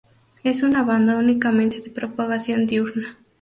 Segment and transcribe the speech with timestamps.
[0.43, 3.19] Es una banda únicamente de propagación diurna.